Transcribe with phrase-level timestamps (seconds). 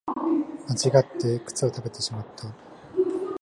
[0.67, 2.51] 間違って靴を食べてしまった